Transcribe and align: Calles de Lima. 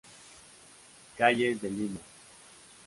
Calles 1.15 1.61
de 1.61 1.69
Lima. 1.69 1.99